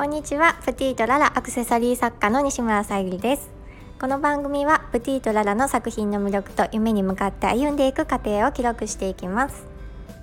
[0.00, 0.56] こんにちは。
[0.64, 3.50] プティとララアクセサリー作家の西村さゆりです。
[4.00, 9.66] この番組はプティとララの作品の魅力と夢に向かって歩んでいく過程を記録していきます、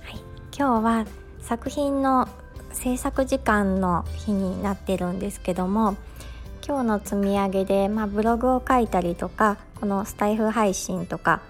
[0.02, 0.22] はい、
[0.52, 1.06] 今日は
[1.44, 2.28] 作品の
[2.74, 5.96] 制作時間の日になってるんですけども
[6.68, 11.44] 今日の積み上げで、まあ、ブログを書いたりとかこのスタイフ配信とか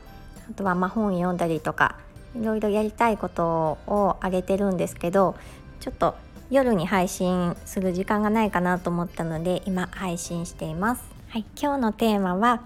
[0.52, 1.95] あとはま本読んだりとか
[2.35, 5.38] いろいろやりたいことをあげてるんですけど
[5.80, 6.16] ちょっと
[6.49, 11.03] 夜に配信する時間がないかなと思ったので今配信しています。
[11.29, 12.61] はい、今日のテーマは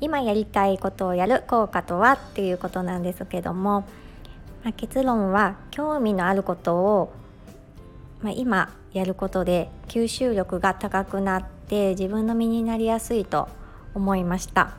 [0.00, 3.80] 今やりたいことをやる効果とはっていうことなんですけども、
[4.62, 7.12] まあ、結論は興味のあることを、
[8.22, 13.48] まあ、今やることで吸収力が高くなって自分の身になりやすいと
[13.94, 14.76] 思いました。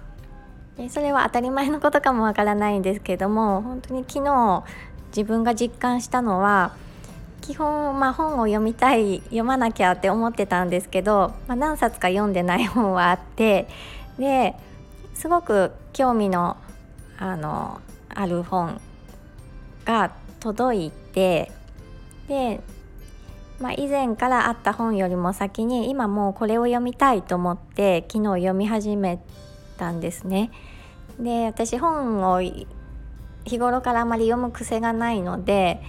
[0.78, 4.64] でそれは当たり前のことかもわからないんですけども本当に昨日
[5.10, 6.74] 自分が実感したのは
[7.50, 13.68] 基本、まあ、本を読みたい読まなきゃって思ってたんですけど、まあ、何冊か読んでない本はあって
[14.20, 14.54] で
[15.16, 16.58] すごく興味の
[17.18, 18.80] あのある本
[19.84, 21.52] が届いて
[22.28, 22.62] で、
[23.60, 29.20] まあ、以前からあった本よりも先に今もうこれを読みたいと思って昨日読み始め
[29.80, 30.52] たんですね。
[31.20, 32.68] で私本を日
[33.58, 35.82] 頃からあまり読む癖がないので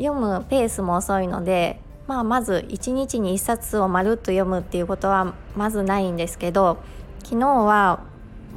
[0.00, 6.78] 読むペースも遅いので、まあ、まず1日に1冊をまるっと読むっていうことはまずないんですけど
[7.22, 8.00] 昨日は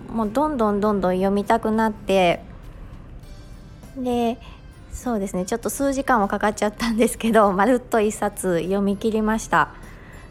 [0.09, 2.41] もうどんどんどんどん読みたくなって
[3.97, 4.39] で
[4.94, 9.69] そうですねちょっと数時間はかかっちゃったんですけど まるっと1冊読み切りました。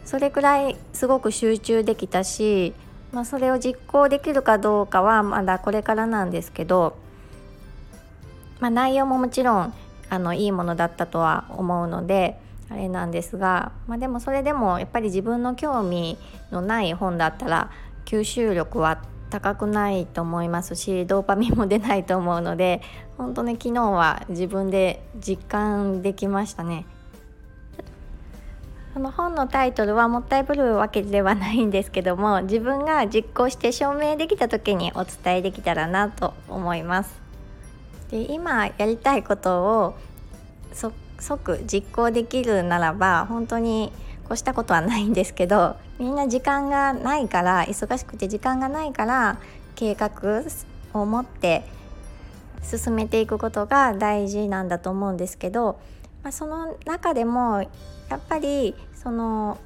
[0.05, 2.73] それくらいすごく集中できたし、
[3.13, 6.97] まあ、それを実行できるかどうかはまだこれからなんですけど、
[8.59, 9.73] まあ、内容ももちろん
[10.13, 16.17] あのいいものだったとは思うのであれなんですが、まあ、でもそれでもやっぱり自分の興味
[16.51, 17.71] のない本だったら
[18.05, 22.81] 吸収力は高くないと思いますしドーパミンも出ないと思うので
[23.17, 26.85] 本当に昨日は自分で実感できましたね。
[28.93, 37.22] その本のタイトルはもったいぶるわけではないんですけども自分が実行して証明できた時にお伝えできたらなと思います。
[38.13, 39.95] で今やりたいことを
[41.19, 43.91] 即実行できるならば本当に
[44.27, 49.39] 越したことはないんですけどみんな時間がないから忙しくて時間がないから
[49.73, 50.43] 計画
[50.93, 51.63] を持って
[52.61, 55.79] 進めていくことが大事なんだと思うんですけど、
[56.21, 57.63] まあ、その中でも
[58.09, 59.57] やっぱりその、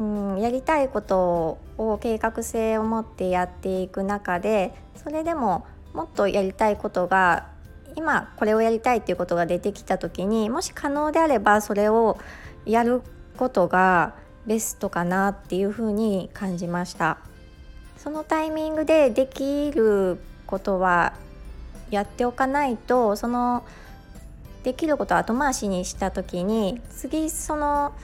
[0.00, 5.64] うん、やりたいことを計画性を持ってやっていく中でそれでも
[5.94, 7.46] もっとやりたいことが
[7.96, 12.18] 今これをやりたいっていうことが出てきた時にもし可能であればそれを
[12.66, 13.00] やる
[13.36, 14.14] ことが
[14.46, 17.18] ベストかなっていうふうに感じました。
[17.96, 21.14] そのタイミングでできることは
[21.90, 23.64] やっておかないとその
[24.62, 27.94] できることを後回しにした時に次その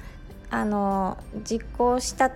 [0.49, 2.31] あの実行した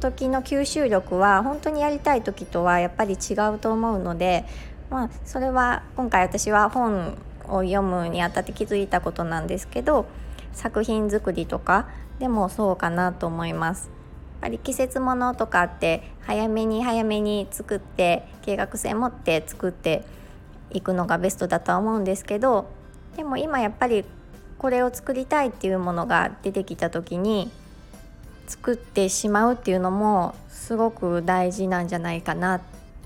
[0.00, 4.44] 時の吸収力は本当にやりたい時とはやっぱり違うと思うので
[4.92, 10.04] まあ、それは今回私は本を読むにあたって気づいたことなんですけど
[10.52, 11.88] 作品作りとか
[12.18, 13.86] でもそうかなと思います。
[13.86, 13.90] や
[14.36, 20.04] っぱり季節ものとかって早めに早めに作って計画性持って作って
[20.70, 22.68] いくのがベストだとは思うんですけど
[23.16, 24.04] でも今やっぱり
[24.58, 27.50] これを作りたいっていうものが出てきた時に
[28.48, 32.60] 作ってしまうっていうのもすごく大事なんじゃないかな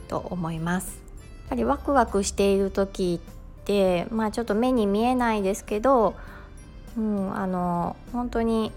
[0.08, 1.05] と思います。
[1.48, 6.14] ぱりワクワクしている時ってまあちょっと目に見えないですけど、
[6.96, 8.72] うん、あの本当に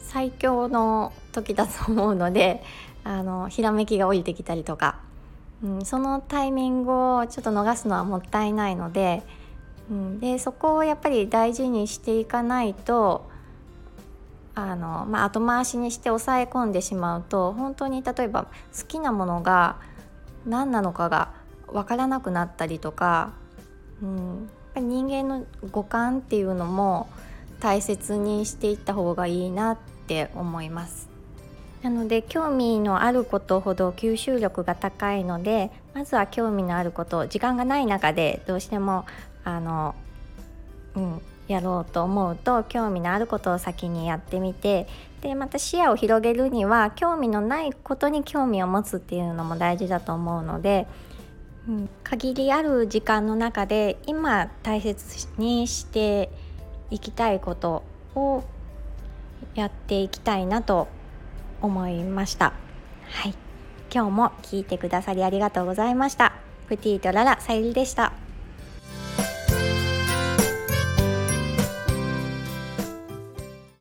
[0.00, 2.62] 最強の時だと思うので
[3.04, 4.96] あのひらめきが降りてきたりとか、
[5.62, 9.22] うん、そのタイミングをちょっと逃すのはもったいないので,、
[9.90, 13.28] うん、でそこをやっぱり大事にしていかないと
[14.56, 18.44] あの、まあ、後回しにして抑え込んでしまうと本当に例えば
[18.76, 19.76] 好きなものが
[20.46, 21.28] 何なのかが
[21.68, 23.32] 分からなくなったりとか、
[24.02, 24.26] うん、やっ
[24.74, 27.08] ぱり人間の五感っていうのも
[27.60, 31.08] 大切にしていった方がいいなって思います。
[31.82, 39.06] なので興味のあることほど吸収力が高いのでまずは興味のあること時間がない中でどうしても
[39.44, 39.94] あの、
[40.96, 44.88] うん、やろうと思うと興味のあることを先にやってみて
[45.20, 50.86] でまた視野を広げるには興味のないことに興味を持つっていうのも大事だと思うので
[52.04, 56.30] 限りある時間の中で今大切にして
[56.90, 57.82] いきたいこと
[58.14, 58.44] を
[59.54, 60.88] やっていきたいなと
[61.60, 62.52] 思いました。
[63.02, 63.34] はい。
[63.92, 66.34] 今日も聞いてくださりありがとうございました。
[66.68, 68.12] プティとララさゆりでした。